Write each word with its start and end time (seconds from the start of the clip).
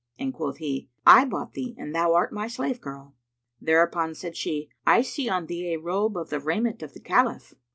and 0.17 0.33
quoth 0.33 0.57
he, 0.57 0.89
"I 1.05 1.25
bought 1.25 1.53
thee, 1.53 1.75
and 1.77 1.93
thou 1.93 2.13
art 2.15 2.33
my 2.33 2.47
slave 2.47 2.81
girl." 2.81 3.13
Thereupon 3.61 4.15
said 4.15 4.35
she, 4.35 4.69
"I 4.83 5.03
see 5.03 5.29
on 5.29 5.45
thee 5.45 5.75
a 5.75 5.79
robe 5.79 6.17
of 6.17 6.31
the 6.31 6.39
raiment 6.39 6.81
of 6.81 6.95
the 6.95 6.99
Caliph." 6.99 7.53